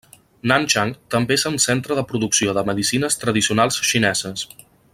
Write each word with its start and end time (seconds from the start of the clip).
Nanchang 0.51 0.93
també 1.15 1.35
és 1.39 1.43
un 1.49 1.59
centre 1.65 1.97
de 1.99 2.05
producció 2.13 2.57
de 2.59 2.65
medicines 2.71 3.19
tradicionals 3.25 3.79
xineses. 3.91 4.49